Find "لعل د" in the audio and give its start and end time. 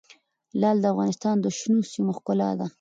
0.59-0.85